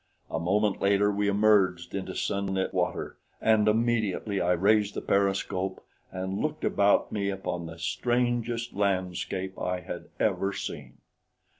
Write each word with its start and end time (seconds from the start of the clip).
A 0.31 0.39
moment 0.39 0.81
later 0.81 1.11
we 1.11 1.27
emerged 1.27 1.93
into 1.93 2.15
sunlit 2.15 2.73
water, 2.73 3.17
and 3.39 3.67
immediately 3.67 4.41
I 4.41 4.53
raised 4.53 4.95
the 4.95 5.01
periscope 5.01 5.85
and 6.11 6.39
looked 6.39 6.63
about 6.65 7.11
me 7.11 7.29
upon 7.29 7.67
the 7.67 7.77
strangest 7.77 8.73
landscape 8.73 9.59
I 9.59 9.81
had 9.81 10.05
ever 10.19 10.53
seen. 10.53 10.97